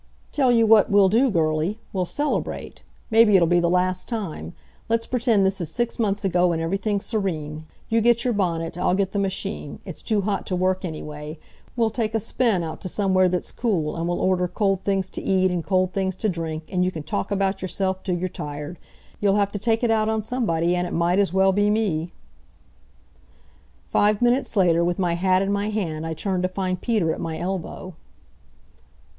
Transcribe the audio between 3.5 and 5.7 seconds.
the last time. Let's pretend this is